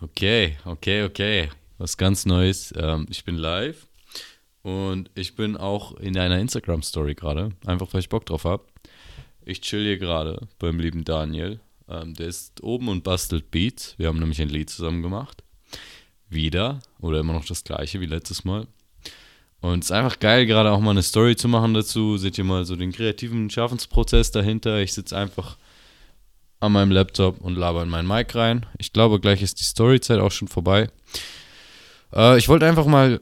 [0.00, 1.50] Okay, okay, okay.
[1.78, 2.72] Was ganz Neues.
[2.76, 3.88] Ähm, ich bin live
[4.62, 7.50] und ich bin auch in einer Instagram-Story gerade.
[7.66, 8.62] Einfach, weil ich Bock drauf habe.
[9.44, 11.58] Ich chill hier gerade beim lieben Daniel.
[11.88, 13.98] Ähm, der ist oben und bastelt Beats.
[13.98, 15.42] Wir haben nämlich ein Lied zusammen gemacht.
[16.28, 16.78] Wieder.
[17.00, 18.68] Oder immer noch das gleiche wie letztes Mal.
[19.60, 22.18] Und es ist einfach geil, gerade auch mal eine Story zu machen dazu.
[22.18, 24.80] Seht ihr mal so den kreativen Schaffensprozess dahinter.
[24.80, 25.56] Ich sitze einfach
[26.60, 28.66] an meinem Laptop und laber in meinen Mic rein.
[28.78, 30.88] Ich glaube, gleich ist die Storyzeit auch schon vorbei.
[32.12, 33.20] Äh, ich wollte einfach mal.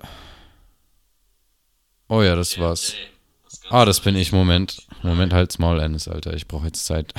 [2.08, 2.94] Oh ja, das war's.
[3.68, 4.32] Ah, das bin ich.
[4.32, 4.86] Moment.
[5.02, 6.34] Moment, halt's Maul, Ennis, Alter.
[6.34, 7.12] Ich brauche jetzt Zeit.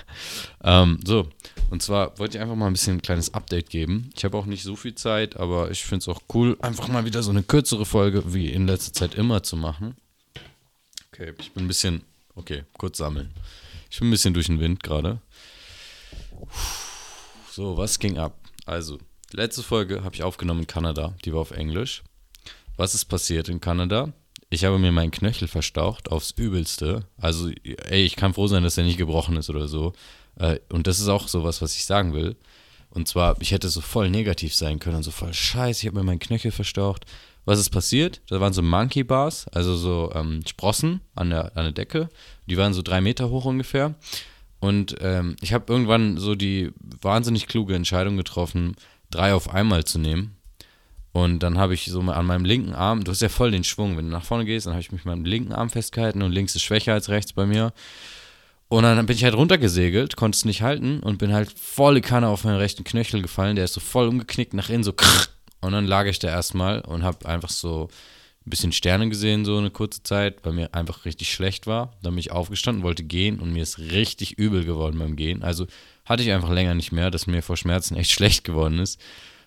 [0.64, 1.28] ähm, so.
[1.70, 4.10] Und zwar wollte ich einfach mal ein bisschen ein kleines Update geben.
[4.16, 7.04] Ich habe auch nicht so viel Zeit, aber ich finde es auch cool, einfach mal
[7.04, 9.96] wieder so eine kürzere Folge wie in letzter Zeit immer zu machen.
[11.12, 12.02] Okay, ich bin ein bisschen.
[12.34, 13.30] Okay, kurz sammeln.
[13.90, 15.20] Ich bin ein bisschen durch den Wind gerade.
[17.50, 18.38] So, was ging ab?
[18.64, 18.98] Also,
[19.32, 21.14] letzte Folge habe ich aufgenommen in Kanada.
[21.24, 22.02] Die war auf Englisch.
[22.76, 24.12] Was ist passiert in Kanada?
[24.48, 27.06] Ich habe mir meinen Knöchel verstaucht aufs Übelste.
[27.16, 29.92] Also, ey, ich kann froh sein, dass er nicht gebrochen ist oder so.
[30.36, 32.36] Äh, und das ist auch sowas, was ich sagen will.
[32.90, 35.98] Und zwar, ich hätte so voll negativ sein können und so voll scheiße, ich habe
[35.98, 37.06] mir meinen Knöchel verstaucht.
[37.44, 38.20] Was ist passiert?
[38.28, 42.08] Da waren so Monkey Bars, also so ähm, Sprossen an der, an der Decke.
[42.46, 43.94] Die waren so drei Meter hoch ungefähr.
[44.62, 48.76] Und ähm, ich habe irgendwann so die wahnsinnig kluge Entscheidung getroffen,
[49.10, 50.36] drei auf einmal zu nehmen.
[51.10, 53.96] Und dann habe ich so an meinem linken Arm, du hast ja voll den Schwung,
[53.96, 56.30] wenn du nach vorne gehst, dann habe ich mich mit meinem linken Arm festgehalten und
[56.30, 57.72] links ist schwächer als rechts bei mir.
[58.68, 62.28] Und dann bin ich halt runtergesegelt, konnte es nicht halten und bin halt volle Kanne
[62.28, 63.56] auf meinen rechten Knöchel gefallen.
[63.56, 65.26] Der ist so voll umgeknickt nach innen, so krrr.
[65.60, 67.88] Und dann lag ich da erstmal und habe einfach so
[68.44, 71.92] ein bisschen Sterne gesehen, so eine kurze Zeit, weil mir einfach richtig schlecht war.
[72.02, 75.42] Dann bin ich aufgestanden, wollte gehen und mir ist richtig übel geworden beim Gehen.
[75.42, 75.66] Also
[76.04, 79.00] hatte ich einfach länger nicht mehr, dass mir vor Schmerzen echt schlecht geworden ist.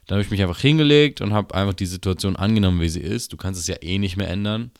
[0.07, 3.33] Dann habe ich mich einfach hingelegt und habe einfach die Situation angenommen, wie sie ist.
[3.33, 4.71] Du kannst es ja eh nicht mehr ändern.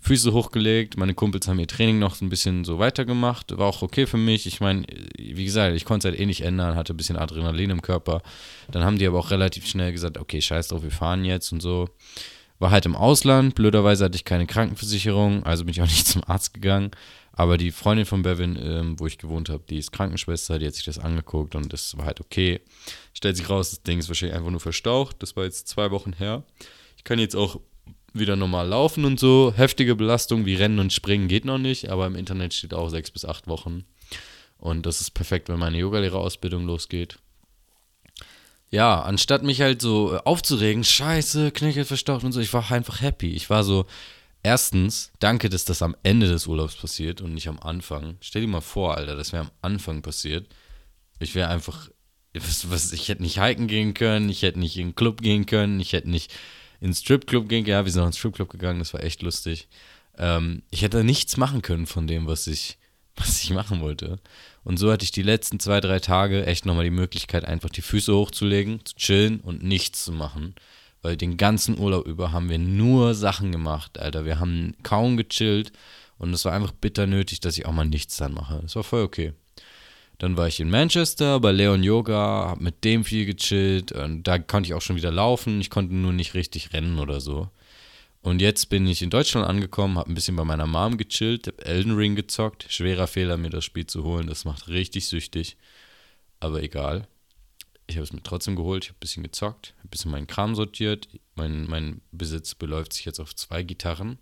[0.00, 4.06] Füße hochgelegt, meine Kumpels haben ihr Training noch ein bisschen so weitergemacht, war auch okay
[4.06, 4.44] für mich.
[4.44, 4.84] Ich meine,
[5.16, 8.20] wie gesagt, ich konnte es halt eh nicht ändern, hatte ein bisschen Adrenalin im Körper.
[8.70, 11.62] Dann haben die aber auch relativ schnell gesagt, okay, scheiß drauf, wir fahren jetzt und
[11.62, 11.88] so.
[12.64, 16.24] War halt im Ausland, blöderweise hatte ich keine Krankenversicherung, also bin ich auch nicht zum
[16.24, 16.92] Arzt gegangen.
[17.30, 20.74] Aber die Freundin von Bevin, ähm, wo ich gewohnt habe, die ist Krankenschwester, die hat
[20.74, 22.62] sich das angeguckt und das war halt okay.
[23.12, 25.16] Stellt sich raus, das Ding ist wahrscheinlich einfach nur verstaucht.
[25.18, 26.42] Das war jetzt zwei Wochen her.
[26.96, 27.60] Ich kann jetzt auch
[28.14, 29.52] wieder normal laufen und so.
[29.54, 33.10] Heftige Belastung wie Rennen und Springen geht noch nicht, aber im Internet steht auch sechs
[33.10, 33.84] bis acht Wochen.
[34.56, 37.18] Und das ist perfekt, wenn meine Yogalehrerausbildung losgeht
[38.74, 43.00] ja, anstatt mich halt so äh, aufzuregen, scheiße, Knöchel verstaucht und so, ich war einfach
[43.00, 43.30] happy.
[43.30, 43.86] Ich war so,
[44.42, 48.16] erstens, danke, dass das am Ende des Urlaubs passiert und nicht am Anfang.
[48.20, 50.48] Stell dir mal vor, Alter, das wäre am Anfang passiert.
[51.20, 51.88] Ich wäre einfach,
[52.34, 55.46] was, was, ich hätte nicht hiken gehen können, ich hätte nicht in den Club gehen
[55.46, 56.34] können, ich hätte nicht
[56.80, 57.78] ins Stripclub gehen können.
[57.78, 59.68] Ja, wir sind auch ins Stripclub gegangen, das war echt lustig.
[60.18, 62.76] Ähm, ich hätte nichts machen können von dem, was ich,
[63.16, 64.18] was ich machen wollte.
[64.64, 67.82] Und so hatte ich die letzten zwei, drei Tage echt nochmal die Möglichkeit, einfach die
[67.82, 70.54] Füße hochzulegen, zu chillen und nichts zu machen.
[71.02, 74.24] Weil den ganzen Urlaub über haben wir nur Sachen gemacht, Alter.
[74.24, 75.72] Wir haben kaum gechillt
[76.18, 78.60] und es war einfach bitter nötig, dass ich auch mal nichts dann mache.
[78.62, 79.34] Das war voll okay.
[80.18, 84.38] Dann war ich in Manchester bei Leon Yoga, hab mit dem viel gechillt und da
[84.38, 85.60] konnte ich auch schon wieder laufen.
[85.60, 87.48] Ich konnte nur nicht richtig rennen oder so.
[88.24, 91.62] Und jetzt bin ich in Deutschland angekommen, habe ein bisschen bei meiner Mom gechillt, habe
[91.62, 92.64] Elden Ring gezockt.
[92.70, 94.28] Schwerer Fehler, mir das Spiel zu holen.
[94.28, 95.58] Das macht richtig süchtig.
[96.40, 97.06] Aber egal.
[97.86, 98.84] Ich habe es mir trotzdem geholt.
[98.84, 101.06] Ich habe ein bisschen gezockt, ein bisschen meinen Kram sortiert.
[101.34, 104.16] Mein, mein Besitz beläuft sich jetzt auf zwei Gitarren,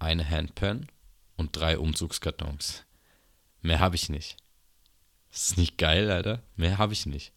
[0.00, 0.88] eine Handpan
[1.36, 2.86] und drei Umzugskartons.
[3.62, 4.36] Mehr habe ich nicht.
[5.30, 6.42] Das ist nicht geil, Alter.
[6.56, 7.32] Mehr habe ich nicht.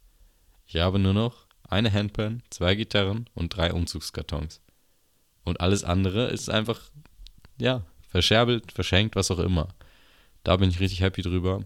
[0.65, 4.61] Ich habe nur noch eine Handpan, zwei Gitarren und drei Umzugskartons.
[5.43, 6.79] Und alles andere ist einfach,
[7.57, 9.69] ja, verscherbelt, verschenkt, was auch immer.
[10.43, 11.63] Da bin ich richtig happy drüber.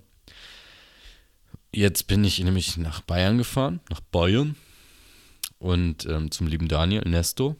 [1.74, 4.56] Jetzt bin ich nämlich nach Bayern gefahren, nach Bayern.
[5.58, 7.56] Und ähm, zum lieben Daniel, Nesto,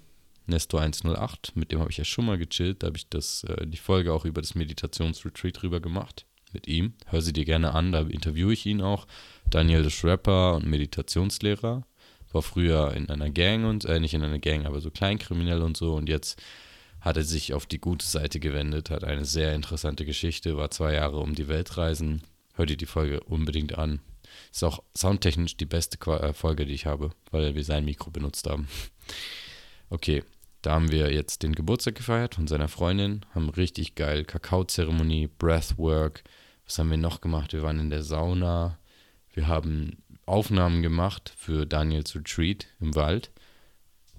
[0.46, 2.84] Nesto 108, mit dem habe ich ja schon mal gechillt.
[2.84, 6.26] Da habe ich das, äh, die Folge auch über das Meditationsretreat drüber gemacht.
[6.54, 6.94] Mit ihm.
[7.08, 9.08] Hör sie dir gerne an, da interviewe ich ihn auch.
[9.50, 11.86] Daniel ist Rapper und Meditationslehrer
[12.36, 15.78] war früher in einer Gang und, äh, nicht in einer Gang, aber so kleinkriminell und
[15.78, 16.40] so und jetzt
[17.00, 20.94] hat er sich auf die gute Seite gewendet, hat eine sehr interessante Geschichte, war zwei
[20.94, 22.24] Jahre um die Welt reisen.
[22.56, 24.00] Hör dir die Folge unbedingt an.
[24.52, 28.48] Ist auch soundtechnisch die beste äh, Folge, die ich habe, weil wir sein Mikro benutzt
[28.48, 28.68] haben.
[29.92, 30.24] Okay,
[30.64, 36.24] da haben wir jetzt den Geburtstag gefeiert von seiner Freundin, haben richtig geil Kakaozeremonie, Breathwork.
[36.66, 37.54] Was haben wir noch gemacht?
[37.54, 38.80] Wir waren in der Sauna.
[39.32, 43.32] Wir haben Aufnahmen gemacht für Daniels Retreat im Wald.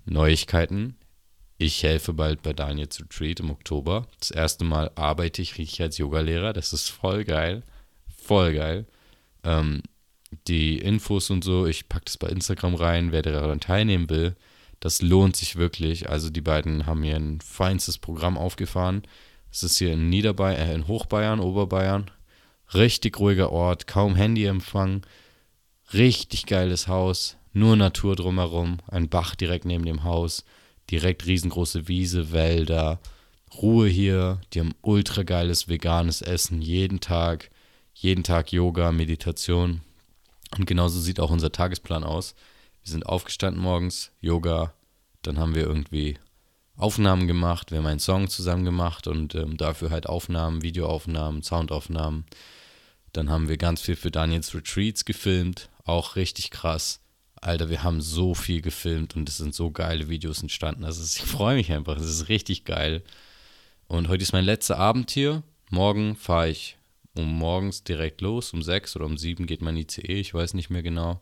[0.05, 0.97] Neuigkeiten.
[1.59, 4.07] Ich helfe bald bei Daniels Retreat im Oktober.
[4.21, 6.53] Das erste Mal arbeite ich richtig als Yogalehrer.
[6.53, 7.63] Das ist voll geil.
[8.17, 8.87] Voll geil.
[9.43, 9.83] Ähm,
[10.49, 14.37] die Infos und so, ich packe das bei Instagram rein, wer daran teilnehmen will.
[14.81, 16.11] Das lohnt sich wirklich.
[16.11, 19.03] Also die beiden haben hier ein feinstes Programm aufgefahren.
[19.51, 22.11] Es ist hier in Niederbayern, äh, in Hochbayern, Oberbayern.
[22.75, 25.07] Richtig ruhiger Ort, kaum Handyempfang.
[25.93, 30.45] Richtig geiles Haus, nur Natur drumherum, ein Bach direkt neben dem Haus,
[30.91, 32.99] direkt riesengroße Wiese, Wälder,
[33.55, 37.51] Ruhe hier, die haben ultra geiles veganes Essen jeden Tag,
[37.95, 39.81] jeden Tag Yoga, Meditation.
[40.59, 42.35] Und genauso sieht auch unser Tagesplan aus.
[42.83, 44.75] Wir sind aufgestanden morgens, Yoga,
[45.23, 46.19] dann haben wir irgendwie
[46.77, 52.27] Aufnahmen gemacht, wir haben einen Song zusammen gemacht und ähm, dafür halt Aufnahmen, Videoaufnahmen, Soundaufnahmen.
[53.13, 57.01] Dann haben wir ganz viel für Daniels Retreats gefilmt, auch richtig krass.
[57.37, 60.85] Alter, wir haben so viel gefilmt und es sind so geile Videos entstanden.
[60.85, 63.03] Also ich freue mich einfach, es ist richtig geil.
[63.89, 65.43] Und heute ist mein letzter Abend hier.
[65.71, 66.77] Morgen fahre ich
[67.15, 70.71] um morgens direkt los, um sechs oder um sieben geht mein ICE, ich weiß nicht
[70.71, 71.21] mehr genau.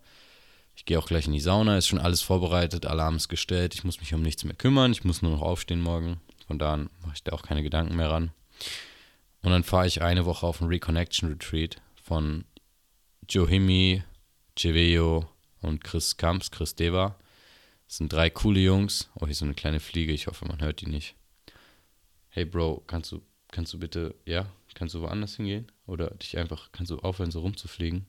[0.76, 3.84] Ich gehe auch gleich in die Sauna, ist schon alles vorbereitet, Alarm ist gestellt, ich
[3.84, 6.20] muss mich um nichts mehr kümmern, ich muss nur noch aufstehen morgen.
[6.46, 8.32] Von da an mache ich da auch keine Gedanken mehr ran.
[9.42, 12.44] Und dann fahre ich eine Woche auf ein Reconnection Retreat von
[13.28, 14.02] Johimi,
[14.56, 15.28] Cheveo
[15.60, 17.16] und Chris Kamps, Chris Deva.
[17.86, 19.10] Das sind drei coole Jungs.
[19.14, 21.14] Oh, hier ist so eine kleine Fliege, ich hoffe, man hört die nicht.
[22.28, 25.70] Hey Bro, kannst du, kannst du bitte, ja, kannst du woanders hingehen?
[25.86, 28.06] Oder dich einfach, kannst du aufhören, so rumzufliegen?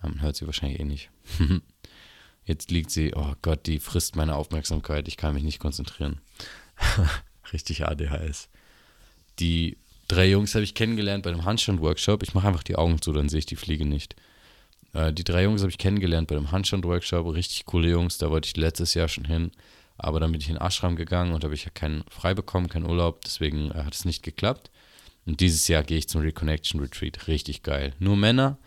[0.00, 1.10] Man hört sie wahrscheinlich eh nicht.
[2.44, 5.08] Jetzt liegt sie, oh Gott, die frisst meine Aufmerksamkeit.
[5.08, 6.20] Ich kann mich nicht konzentrieren.
[7.52, 8.48] Richtig ADHS.
[9.38, 12.22] Die drei Jungs habe ich kennengelernt bei einem Handstand-Workshop.
[12.22, 14.16] Ich mache einfach die Augen zu, dann sehe ich die Fliege nicht.
[14.92, 17.34] Äh, die drei Jungs habe ich kennengelernt bei einem Handstand-Workshop.
[17.34, 19.50] Richtig coole Jungs, da wollte ich letztes Jahr schon hin.
[19.96, 22.86] Aber dann bin ich in Ashram gegangen und habe ich ja keinen frei bekommen, keinen
[22.86, 23.22] Urlaub.
[23.24, 24.70] Deswegen äh, hat es nicht geklappt.
[25.26, 27.28] Und dieses Jahr gehe ich zum Reconnection Retreat.
[27.28, 27.94] Richtig geil.
[27.98, 28.58] Nur Männer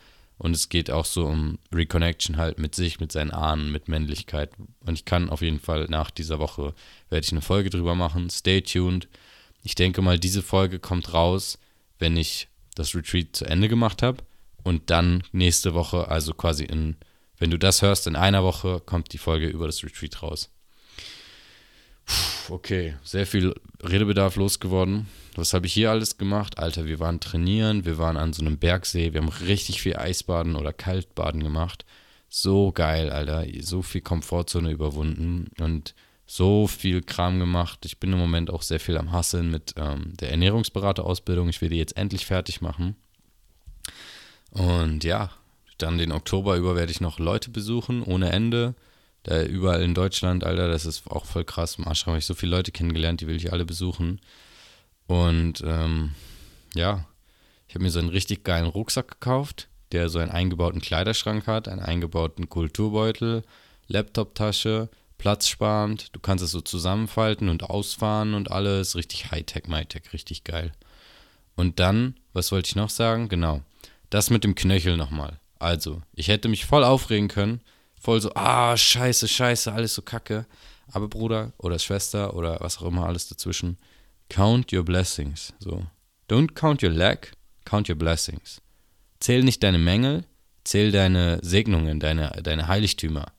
[0.42, 4.50] und es geht auch so um Reconnection halt mit sich, mit seinen Ahnen, mit Männlichkeit.
[4.84, 6.74] Und ich kann auf jeden Fall nach dieser Woche,
[7.12, 8.28] werde ich eine Folge drüber machen.
[8.32, 9.08] Stay tuned.
[9.62, 11.60] Ich denke mal, diese Folge kommt raus,
[12.00, 14.24] wenn ich das Retreat zu Ende gemacht habe.
[14.64, 16.96] Und dann nächste Woche, also quasi in,
[17.38, 20.50] wenn du das hörst, in einer Woche kommt die Folge über das Retreat raus.
[22.06, 25.08] Puh, okay, sehr viel Redebedarf losgeworden.
[25.36, 26.60] Was habe ich hier alles gemacht?
[26.60, 30.56] Alter, wir waren trainieren, wir waren an so einem Bergsee, wir haben richtig viel Eisbaden
[30.56, 31.86] oder Kaltbaden gemacht.
[32.30, 33.46] So geil, Alter.
[33.62, 37.86] So viel Komfortzone überwunden und so viel Kram gemacht.
[37.86, 41.50] Ich bin im Moment auch sehr viel am Hasseln mit ähm, der Ernährungsberaterausbildung.
[41.50, 42.96] Ich will die jetzt endlich fertig machen.
[44.52, 45.32] Und ja,
[45.78, 48.76] dann den Oktober über werde ich noch Leute besuchen, ohne Ende.
[49.24, 51.76] Da überall in Deutschland, Alter, das ist auch voll krass.
[51.76, 54.20] Im Ashram habe ich so viele Leute kennengelernt, die will ich alle besuchen.
[55.08, 56.12] Und ähm,
[56.74, 57.06] ja,
[57.68, 61.68] ich habe mir so einen richtig geilen Rucksack gekauft, der so einen eingebauten Kleiderschrank hat,
[61.68, 63.44] einen eingebauten Kulturbeutel,
[63.88, 66.16] Laptoptasche, platzsparend.
[66.16, 68.96] Du kannst es so zusammenfalten und ausfahren und alles.
[68.96, 70.72] Richtig Hightech, MyTech, richtig geil.
[71.56, 73.30] Und dann, was wollte ich noch sagen?
[73.30, 73.62] Genau,
[74.12, 75.40] das mit dem Knöchel nochmal.
[75.58, 77.62] Also, ich hätte mich voll aufregen können,
[78.00, 80.46] voll so, ah, scheiße, scheiße, alles so kacke.
[80.92, 83.78] Aber Bruder oder Schwester oder was auch immer alles dazwischen,
[84.32, 85.54] Count your blessings.
[85.60, 85.88] So.
[86.30, 87.34] Don't count your lack,
[87.66, 88.62] count your blessings.
[89.20, 90.24] Zähl nicht deine Mängel,
[90.64, 93.34] zähl deine Segnungen, deine, deine Heiligtümer.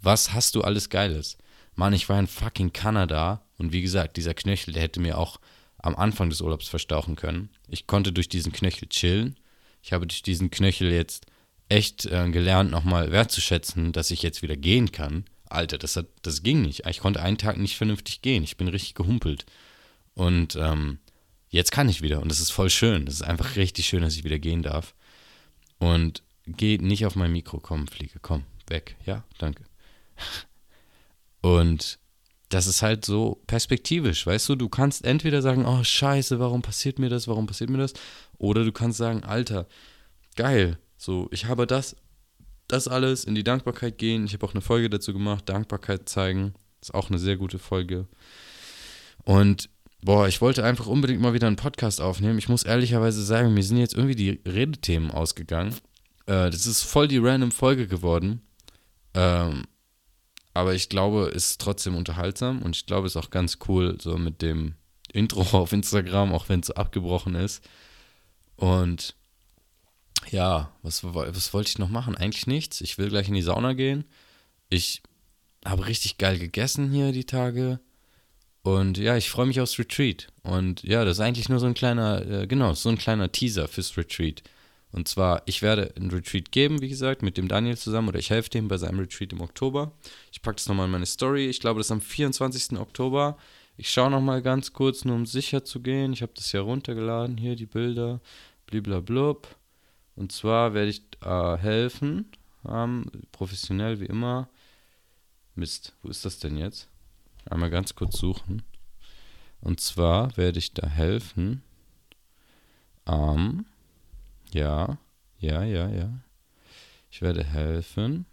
[0.00, 1.36] Was hast du alles Geiles?
[1.74, 5.40] Mann, ich war in fucking Kanada und wie gesagt, dieser Knöchel, der hätte mir auch
[5.78, 7.50] am Anfang des Urlaubs verstauchen können.
[7.66, 9.36] Ich konnte durch diesen Knöchel chillen.
[9.82, 11.26] Ich habe durch diesen Knöchel jetzt
[11.68, 15.24] echt äh, gelernt, nochmal wertzuschätzen, dass ich jetzt wieder gehen kann.
[15.48, 16.86] Alter, das, hat, das ging nicht.
[16.86, 18.42] Ich konnte einen Tag nicht vernünftig gehen.
[18.42, 19.46] Ich bin richtig gehumpelt.
[20.14, 20.98] Und ähm,
[21.48, 23.06] jetzt kann ich wieder und das ist voll schön.
[23.06, 24.94] Das ist einfach richtig schön, dass ich wieder gehen darf.
[25.78, 28.96] Und geh nicht auf mein Mikro, komm, Fliege, komm, weg.
[29.06, 29.64] Ja, danke.
[31.40, 31.98] Und
[32.50, 34.56] das ist halt so perspektivisch, weißt du?
[34.56, 37.94] Du kannst entweder sagen, oh Scheiße, warum passiert mir das, warum passiert mir das?
[38.40, 39.66] Oder du kannst sagen, Alter,
[40.34, 41.94] geil, so, ich habe das,
[42.68, 44.24] das alles in die Dankbarkeit gehen.
[44.24, 46.54] Ich habe auch eine Folge dazu gemacht, Dankbarkeit zeigen.
[46.80, 48.08] Ist auch eine sehr gute Folge.
[49.24, 49.68] Und
[50.02, 52.38] Boah, ich wollte einfach unbedingt mal wieder einen Podcast aufnehmen.
[52.38, 55.74] Ich muss ehrlicherweise sagen, mir sind jetzt irgendwie die Redethemen ausgegangen.
[56.24, 58.40] Äh, das ist voll die random Folge geworden.
[59.12, 59.64] Ähm,
[60.54, 63.98] aber ich glaube, es ist trotzdem unterhaltsam und ich glaube, es ist auch ganz cool,
[64.00, 64.74] so mit dem
[65.12, 67.62] Intro auf Instagram, auch wenn es so abgebrochen ist.
[68.60, 69.14] Und
[70.28, 72.14] ja, was, was wollte ich noch machen?
[72.14, 72.82] Eigentlich nichts.
[72.82, 74.04] Ich will gleich in die Sauna gehen.
[74.68, 75.02] Ich
[75.64, 77.80] habe richtig geil gegessen hier die Tage.
[78.62, 80.28] Und ja, ich freue mich aufs Retreat.
[80.42, 83.66] Und ja, das ist eigentlich nur so ein kleiner, äh, genau, so ein kleiner Teaser
[83.66, 84.42] fürs Retreat.
[84.92, 88.28] Und zwar, ich werde ein Retreat geben, wie gesagt, mit dem Daniel zusammen oder ich
[88.28, 89.92] helfe dem bei seinem Retreat im Oktober.
[90.32, 91.46] Ich packe das nochmal in meine Story.
[91.46, 92.78] Ich glaube, das ist am 24.
[92.78, 93.38] Oktober.
[93.80, 96.12] Ich schaue nochmal ganz kurz, nur um sicher zu gehen.
[96.12, 98.20] Ich habe das ja runtergeladen, hier die Bilder,
[98.70, 99.56] bliblablub.
[100.16, 102.30] Und zwar werde ich äh, helfen,
[102.68, 104.48] ähm, professionell wie immer.
[105.54, 106.88] Mist, wo ist das denn jetzt?
[107.48, 108.62] Einmal ganz kurz suchen.
[109.60, 111.62] Und zwar werde ich da helfen
[113.04, 113.66] am,
[114.52, 114.98] ja,
[115.38, 116.10] ja, ja, ja.
[117.10, 118.26] Ich werde helfen.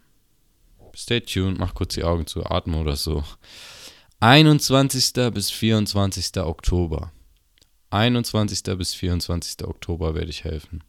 [0.95, 3.23] Stay tuned, mach kurz die Augen zu, atme oder so.
[4.19, 5.13] 21.
[5.33, 6.37] bis 24.
[6.37, 7.11] Oktober.
[7.89, 8.63] 21.
[8.77, 9.65] bis 24.
[9.65, 10.83] Oktober werde ich helfen.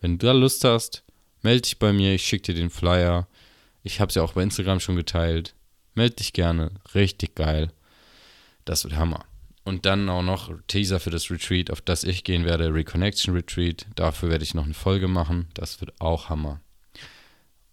[0.00, 1.04] Wenn du da Lust hast,
[1.42, 3.28] melde dich bei mir, ich schicke dir den Flyer.
[3.82, 5.54] Ich habe es ja auch bei Instagram schon geteilt.
[5.94, 6.70] Melde dich gerne.
[6.94, 7.70] Richtig geil.
[8.64, 9.26] Das wird Hammer.
[9.64, 13.86] Und dann auch noch Teaser für das Retreat, auf das ich gehen werde, Reconnection Retreat.
[13.94, 15.48] Dafür werde ich noch eine Folge machen.
[15.52, 16.62] Das wird auch Hammer.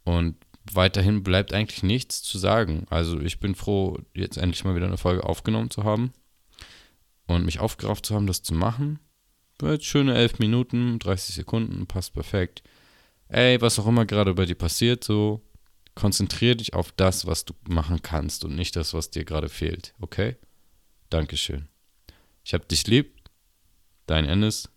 [0.03, 0.35] Und
[0.73, 2.87] weiterhin bleibt eigentlich nichts zu sagen.
[2.89, 6.11] Also ich bin froh, jetzt endlich mal wieder eine Folge aufgenommen zu haben
[7.27, 8.99] und mich aufgerafft zu haben, das zu machen.
[9.79, 12.63] Schöne 11 Minuten, 30 Sekunden, passt perfekt.
[13.27, 15.41] Ey, was auch immer gerade bei dir passiert, so
[15.95, 19.95] konzentriere dich auf das, was du machen kannst und nicht das, was dir gerade fehlt,
[19.99, 20.37] okay?
[21.09, 21.67] Dankeschön.
[22.43, 23.15] Ich hab dich lieb.
[24.05, 24.69] Dein Ennis.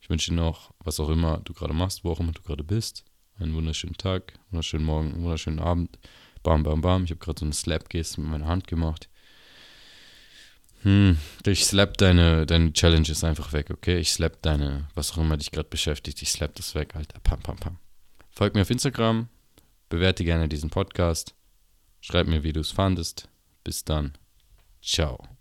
[0.00, 2.62] Ich wünsche dir noch, was auch immer du gerade machst, wo auch immer du gerade
[2.62, 3.04] bist.
[3.38, 5.98] Einen wunderschönen Tag, wunderschönen Morgen, wunderschönen Abend.
[6.42, 7.04] Bam, bam, bam.
[7.04, 9.08] Ich habe gerade so eine Slap-Geste mit meiner Hand gemacht.
[10.82, 13.98] Hm, ich slap deine, deine Challenges einfach weg, okay?
[13.98, 17.18] Ich slap deine, was auch immer dich gerade beschäftigt, ich slap das weg, Alter.
[17.20, 17.78] Pam, pam, pam.
[18.30, 19.28] Folgt mir auf Instagram,
[19.88, 21.34] bewerte gerne diesen Podcast,
[22.00, 23.28] schreib mir, wie du es fandest.
[23.64, 24.12] Bis dann.
[24.80, 25.37] Ciao.